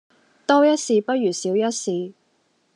[0.47, 2.13] 多一事不如少一事